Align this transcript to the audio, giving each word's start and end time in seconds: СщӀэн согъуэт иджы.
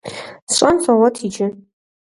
СщӀэн 0.53 0.77
согъуэт 0.83 1.15
иджы. 1.25 1.47